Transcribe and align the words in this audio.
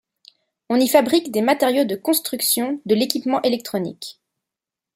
On 0.69 0.79
y 0.79 0.87
fabrique 0.87 1.31
des 1.31 1.43
matériaux 1.43 1.83
de 1.85 1.95
construction, 1.95 2.81
de 2.87 2.95
l’équipement 2.95 3.39
électronique. 3.43 4.19